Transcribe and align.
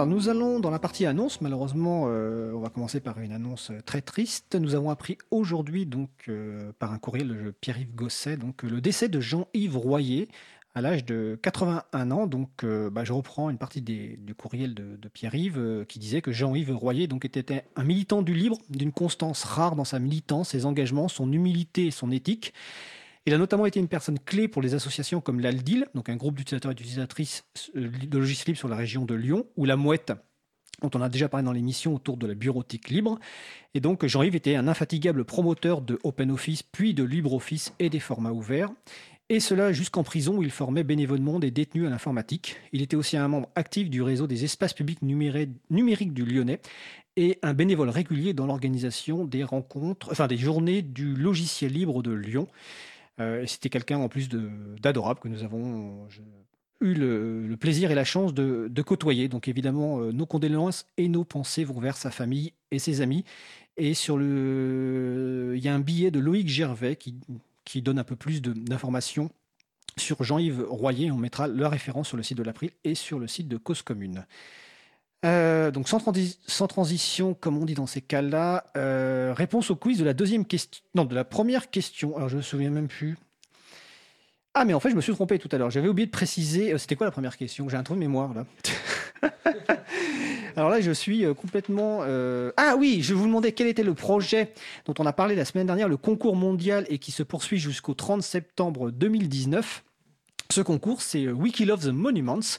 Alors 0.00 0.08
nous 0.08 0.30
allons 0.30 0.60
dans 0.60 0.70
la 0.70 0.78
partie 0.78 1.04
annonce. 1.04 1.42
Malheureusement, 1.42 2.04
euh, 2.06 2.54
on 2.54 2.60
va 2.60 2.70
commencer 2.70 3.00
par 3.00 3.20
une 3.20 3.32
annonce 3.32 3.70
très 3.84 4.00
triste. 4.00 4.54
Nous 4.54 4.74
avons 4.74 4.88
appris 4.88 5.18
aujourd'hui, 5.30 5.84
donc 5.84 6.08
euh, 6.28 6.72
par 6.78 6.94
un 6.94 6.98
courriel 6.98 7.28
de 7.28 7.50
Pierre-Yves 7.60 7.94
Gosset, 7.94 8.38
donc 8.38 8.62
le 8.62 8.80
décès 8.80 9.10
de 9.10 9.20
Jean-Yves 9.20 9.76
Royer 9.76 10.28
à 10.74 10.80
l'âge 10.80 11.04
de 11.04 11.38
81 11.42 12.10
ans. 12.12 12.26
Donc, 12.26 12.64
euh, 12.64 12.88
bah, 12.88 13.04
je 13.04 13.12
reprends 13.12 13.50
une 13.50 13.58
partie 13.58 13.82
des- 13.82 14.16
du 14.16 14.34
courriel 14.34 14.72
de, 14.72 14.96
Pierre-Yves 15.12 15.58
euh, 15.58 15.84
qui 15.84 15.98
disait 15.98 16.22
que 16.22 16.32
Jean-Yves 16.32 16.74
Royer 16.74 17.06
donc, 17.06 17.26
était 17.26 17.64
un 17.76 17.84
militant 17.84 18.22
du 18.22 18.32
libre, 18.32 18.56
d'une 18.70 18.92
constance 18.92 19.44
rare 19.44 19.76
dans 19.76 19.84
sa 19.84 19.98
militance, 19.98 20.48
ses 20.48 20.64
engagements, 20.64 21.08
son 21.08 21.30
humilité 21.30 21.88
et 21.88 21.90
son 21.90 22.10
éthique. 22.10 22.54
Il 23.26 23.34
a 23.34 23.38
notamment 23.38 23.66
été 23.66 23.78
une 23.78 23.88
personne 23.88 24.18
clé 24.18 24.48
pour 24.48 24.62
les 24.62 24.74
associations 24.74 25.20
comme 25.20 25.40
l'Aldil, 25.40 25.86
donc 25.94 26.08
un 26.08 26.16
groupe 26.16 26.36
d'utilisateurs 26.36 26.72
et 26.72 26.74
d'utilisatrices 26.74 27.44
euh, 27.76 27.88
de 27.88 28.18
logiciels 28.18 28.46
libres 28.48 28.58
sur 28.58 28.68
la 28.68 28.76
région 28.76 29.04
de 29.04 29.14
Lyon, 29.14 29.46
ou 29.56 29.66
la 29.66 29.76
Mouette, 29.76 30.12
dont 30.80 30.90
on 30.94 31.02
a 31.02 31.08
déjà 31.08 31.28
parlé 31.28 31.44
dans 31.44 31.52
l'émission 31.52 31.94
autour 31.94 32.16
de 32.16 32.26
la 32.26 32.34
bureautique 32.34 32.88
libre. 32.88 33.18
Et 33.74 33.80
donc 33.80 34.06
Jean-Yves 34.06 34.36
était 34.36 34.56
un 34.56 34.68
infatigable 34.68 35.24
promoteur 35.24 35.82
de 35.82 35.98
OpenOffice, 36.02 36.62
puis 36.62 36.94
de 36.94 37.04
LibreOffice 37.04 37.74
et 37.78 37.90
des 37.90 38.00
formats 38.00 38.32
ouverts. 38.32 38.70
Et 39.28 39.38
cela 39.38 39.72
jusqu'en 39.72 40.02
prison 40.02 40.38
où 40.38 40.42
il 40.42 40.50
formait 40.50 40.82
bénévolement 40.82 41.38
des 41.38 41.52
détenus 41.52 41.86
à 41.86 41.90
l'informatique. 41.90 42.56
Il 42.72 42.82
était 42.82 42.96
aussi 42.96 43.16
un 43.16 43.28
membre 43.28 43.48
actif 43.54 43.88
du 43.88 44.02
réseau 44.02 44.26
des 44.26 44.42
espaces 44.42 44.74
publics 44.74 45.02
numériques 45.02 46.12
du 46.12 46.24
Lyonnais 46.24 46.60
et 47.16 47.38
un 47.42 47.54
bénévole 47.54 47.90
régulier 47.90 48.32
dans 48.34 48.46
l'organisation 48.46 49.24
des 49.24 49.46
journées 50.36 50.82
du 50.82 51.14
logiciel 51.14 51.72
libre 51.72 52.02
de 52.02 52.10
Lyon. 52.10 52.48
Euh, 53.20 53.44
C'était 53.46 53.70
quelqu'un 53.70 53.98
en 53.98 54.08
plus 54.08 54.28
d'adorable 54.28 55.20
que 55.20 55.28
nous 55.28 55.42
avons 55.42 56.08
eu 56.80 56.94
le, 56.94 57.56
plaisir 57.58 57.90
et 57.90 57.94
la 57.94 58.04
chance 58.04 58.34
de, 58.34 58.82
côtoyer. 58.82 59.28
Donc 59.28 59.48
évidemment, 59.48 60.00
euh, 60.00 60.12
nos 60.12 60.26
condoléances 60.26 60.86
et 60.96 61.08
nos 61.08 61.24
pensées 61.24 61.64
vont 61.64 61.80
vers 61.80 61.96
sa 61.96 62.10
famille 62.10 62.52
et 62.70 62.78
ses 62.78 63.00
amis. 63.00 63.24
Et 63.76 63.94
sur 63.94 64.16
le, 64.16 65.54
il 65.56 65.62
y 65.62 65.68
a 65.68 65.74
un 65.74 65.80
billet 65.80 66.10
de 66.10 66.18
Loïc 66.18 66.48
Gervais 66.48 66.96
qui, 66.96 67.14
qui 67.64 67.82
donne 67.82 67.98
un 67.98 68.04
peu 68.04 68.16
plus 68.16 68.42
d'informations 68.42 69.30
sur 69.96 70.22
Jean-Yves 70.22 70.64
Royer. 70.68 71.10
On 71.10 71.16
mettra 71.16 71.46
la 71.46 71.68
référence 71.68 72.08
sur 72.08 72.16
le 72.16 72.22
site 72.22 72.38
de 72.38 72.42
l'April 72.42 72.70
et 72.84 72.94
sur 72.94 73.18
le 73.18 73.26
site 73.26 73.48
de 73.48 73.56
Cause 73.56 73.82
Commune. 73.82 74.26
Euh, 75.26 75.70
donc 75.70 75.86
sans, 75.88 75.98
transi- 75.98 76.38
sans 76.46 76.66
transition, 76.66 77.34
comme 77.34 77.58
on 77.58 77.66
dit 77.66 77.74
dans 77.74 77.86
ces 77.86 78.00
cas-là, 78.00 78.64
euh, 78.76 79.34
réponse 79.36 79.70
au 79.70 79.76
quiz 79.76 79.98
de 79.98 80.04
la 80.04 80.14
deuxième 80.14 80.46
question, 80.46 80.82
non 80.94 81.04
de 81.04 81.14
la 81.14 81.24
première 81.24 81.70
question. 81.70 82.16
Alors 82.16 82.28
je 82.30 82.38
me 82.38 82.42
souviens 82.42 82.70
même 82.70 82.88
plus. 82.88 83.18
Ah 84.54 84.64
mais 84.64 84.72
en 84.74 84.80
fait 84.80 84.90
je 84.90 84.96
me 84.96 85.00
suis 85.02 85.12
trompé 85.12 85.38
tout 85.38 85.48
à 85.52 85.58
l'heure. 85.58 85.70
J'avais 85.70 85.88
oublié 85.88 86.06
de 86.06 86.10
préciser. 86.10 86.72
euh, 86.72 86.78
C'était 86.78 86.96
quoi 86.96 87.06
la 87.06 87.10
première 87.10 87.36
question? 87.36 87.68
J'ai 87.68 87.76
un 87.76 87.82
trou 87.82 87.94
de 87.94 88.00
mémoire 88.00 88.32
là. 88.32 88.46
Alors 90.56 90.70
là 90.70 90.80
je 90.80 90.90
suis 90.90 91.24
complètement. 91.34 92.00
Ah 92.56 92.74
oui, 92.78 93.00
je 93.02 93.14
vous 93.14 93.26
demandais 93.26 93.52
quel 93.52 93.66
était 93.68 93.82
le 93.82 93.94
projet 93.94 94.52
dont 94.86 94.94
on 94.98 95.06
a 95.06 95.12
parlé 95.12 95.34
la 95.36 95.44
semaine 95.44 95.66
dernière, 95.66 95.88
le 95.88 95.96
concours 95.96 96.34
mondial 96.34 96.86
et 96.88 96.98
qui 96.98 97.12
se 97.12 97.22
poursuit 97.22 97.58
jusqu'au 97.58 97.94
30 97.94 98.22
septembre 98.22 98.90
2019. 98.90 99.84
Ce 100.50 100.62
concours, 100.62 101.00
c'est 101.00 101.26
euh, 101.26 101.32
Wiki 101.32 101.64
Love 101.64 101.84
the 101.84 101.92
Monuments. 101.92 102.58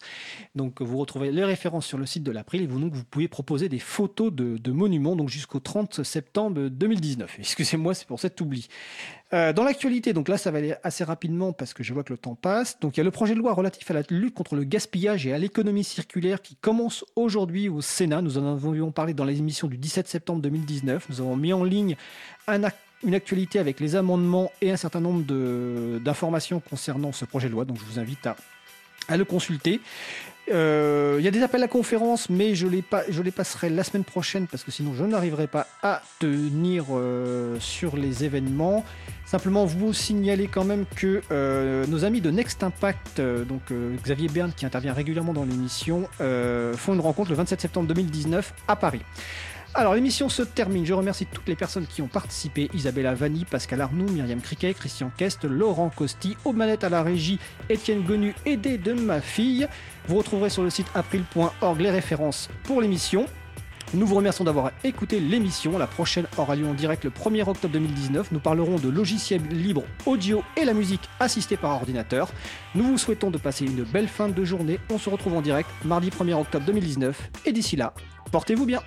Donc, 0.56 0.82
vous 0.82 0.98
retrouvez 0.98 1.30
les 1.30 1.44
références 1.44 1.86
sur 1.86 1.98
le 1.98 2.06
site 2.06 2.24
de 2.24 2.32
l'April 2.32 2.62
et 2.62 2.66
vous, 2.68 2.80
vous 2.80 3.04
pouvez 3.04 3.28
proposer 3.28 3.68
des 3.68 3.80
photos 3.80 4.32
de, 4.32 4.72
monuments 4.72 5.18
jusqu'au 5.28 5.60
30 5.60 6.02
septembre 6.04 6.70
2019. 6.70 7.36
Excusez-moi, 7.40 7.94
c'est 7.94 8.08
pour 8.08 8.22
cet 8.22 8.40
oubli. 8.40 8.70
Euh, 9.34 9.52
dans 9.52 9.66
l'actualité, 9.66 10.14
donc 10.14 10.30
là, 10.30 10.38
ça 10.38 10.52
va 10.52 10.60
aller 10.60 10.74
assez 10.84 11.04
rapidement 11.04 11.52
parce 11.52 11.74
que 11.74 11.84
je 11.84 11.94
vois 11.94 12.06
que 12.06 12.14
le 12.14 12.18
temps 12.18 12.36
passe. 12.36 12.80
Donc, 12.80 12.96
il 12.96 13.00
y 13.00 13.02
a 13.02 13.04
le 13.04 13.12
projet 13.12 13.34
de 13.34 13.40
loi 13.40 13.54
relatif 13.54 13.92
à 13.92 13.94
la 13.94 14.04
lutte 14.10 14.36
contre 14.36 14.56
le 14.56 14.64
gaspillage 14.64 15.28
et 15.28 15.34
à 15.34 15.38
l'économie 15.38 15.84
circulaire 15.84 16.42
qui 16.42 16.56
commence 16.56 17.04
aujourd'hui 17.18 17.68
au 17.68 17.82
Sénat. 17.82 18.22
Nous 18.22 18.38
en 18.38 18.54
avions 18.56 18.92
parlé 18.94 19.14
dans 19.14 19.26
l'émission 19.26 19.68
du 19.68 19.78
17 19.78 20.08
septembre 20.08 20.42
2019. 20.42 21.08
Nous 21.10 21.20
avons 21.20 21.36
mis 21.36 21.52
en 21.52 21.66
ligne 21.66 21.98
un 22.48 22.62
ac- 22.62 22.72
une 23.04 23.16
actualité 23.16 23.60
avec 23.60 23.80
les 23.80 23.96
amendements 23.96 24.52
et 24.62 24.72
un 24.72 24.78
certain 24.78 25.00
nombre 25.00 25.24
d'informations 26.00 26.60
concernant 26.60 27.12
ce 27.12 27.26
projet 27.26 27.48
de 27.48 27.54
loi. 27.54 27.66
Donc, 27.66 27.78
je 27.80 27.86
vous 27.86 28.00
invite 28.00 28.26
à, 28.28 28.36
à 29.08 29.18
le 29.18 29.26
consulter. 29.26 29.82
Euh, 30.52 31.18
Il 31.20 31.26
y 31.26 31.28
a 31.28 31.32
des 31.32 31.44
appels 31.44 31.64
à 31.64 31.68
conférence, 31.68 32.30
mais 32.30 32.56
je 32.56 32.68
les, 32.68 32.84
je 33.10 33.22
les 33.22 33.32
passerai 33.32 33.70
la 33.70 33.84
semaine 33.84 34.04
prochaine 34.04 34.48
parce 34.48 34.64
que 34.64 34.72
sinon 34.72 34.94
je 34.94 35.04
n'arriverai 35.06 35.48
pas 35.48 35.68
à 35.84 36.02
tenir 36.20 36.86
euh, 36.92 37.58
sur 37.60 37.96
les 37.96 38.24
événements. 38.24 38.84
Simplement 39.26 39.66
vous 39.66 39.94
signaler 39.94 40.48
quand 40.48 40.66
même 40.66 40.86
que 40.96 41.22
euh, 41.32 41.86
nos 41.88 42.04
amis 42.04 42.22
de 42.22 42.32
Next 42.32 42.64
Impact, 42.64 43.22
donc 43.22 43.62
Xavier 44.04 44.28
Berne 44.28 44.52
qui 44.56 44.66
intervient 44.66 44.94
régulièrement 44.94 45.34
dans 45.34 45.46
l'émission, 45.46 46.10
font 46.18 46.94
une 46.94 47.00
rencontre 47.00 47.30
le 47.30 47.38
27 47.38 47.62
septembre 47.62 47.88
2019 47.88 48.54
à 48.68 48.76
Paris. 48.76 49.02
Alors 49.74 49.94
l'émission 49.94 50.28
se 50.28 50.42
termine. 50.42 50.86
Je 50.86 50.94
remercie 50.94 51.26
toutes 51.26 51.48
les 51.48 51.56
personnes 51.56 51.88
qui 51.88 52.02
ont 52.02 52.08
participé 52.08 52.70
Isabella 52.74 53.14
Vanni, 53.14 53.46
Pascal 53.46 53.80
Arnoux, 53.80 54.10
Myriam 54.12 54.42
Criquet, 54.42 54.74
Christian 54.74 55.12
Kest, 55.16 55.46
Laurent 55.46 55.90
Costi, 55.90 56.36
aux 56.44 56.54
à 56.60 56.90
la 56.90 57.04
régie, 57.04 57.40
Étienne 57.70 58.04
Gonu, 58.04 58.36
aidé 58.46 58.78
de 58.78 58.92
ma 58.92 59.22
fille. 59.22 59.68
Vous 60.08 60.18
retrouverez 60.18 60.50
sur 60.50 60.64
le 60.64 60.70
site 60.70 60.88
april.org 60.94 61.80
les 61.80 61.90
références 61.90 62.50
pour 62.64 62.82
l'émission. 62.82 63.28
Nous 63.94 64.06
vous 64.06 64.16
remercions 64.16 64.44
d'avoir 64.44 64.72
écouté 64.84 65.22
l'émission. 65.22 65.78
La 65.78 65.88
prochaine 65.88 66.28
aura 66.38 66.56
lieu 66.56 66.68
en 66.68 66.74
direct 66.74 67.06
le 67.06 67.10
1er 67.10 67.48
octobre 67.48 67.74
2019. 67.74 68.34
Nous 68.34 68.40
parlerons 68.40 68.78
de 68.78 68.90
logiciels 68.90 69.48
libres 69.50 69.84
audio 70.06 70.44
et 70.58 70.66
la 70.66 70.74
musique 70.74 71.10
assistée 71.22 71.58
par 71.58 71.72
ordinateur. 71.72 72.30
Nous 72.76 72.84
vous 72.84 72.98
souhaitons 72.98 73.32
de 73.32 73.38
passer 73.38 73.66
une 73.66 73.84
belle 73.84 74.10
fin 74.10 74.28
de 74.28 74.44
journée. 74.44 74.80
On 74.90 74.98
se 74.98 75.10
retrouve 75.10 75.36
en 75.36 75.42
direct 75.42 75.70
mardi 75.86 76.10
1er 76.10 76.34
octobre 76.34 76.66
2019. 76.66 77.32
Et 77.46 77.54
d'ici 77.54 77.78
là, 77.78 77.94
portez-vous 78.32 78.66
bien. 78.66 78.82